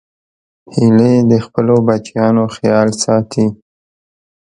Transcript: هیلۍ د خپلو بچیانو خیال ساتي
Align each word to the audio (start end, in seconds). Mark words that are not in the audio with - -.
هیلۍ 0.73 1.15
د 1.31 1.33
خپلو 1.45 1.75
بچیانو 1.87 2.43
خیال 2.55 2.89
ساتي 3.03 3.45